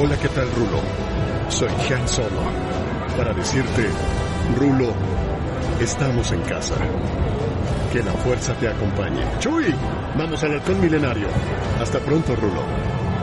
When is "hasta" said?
11.80-11.98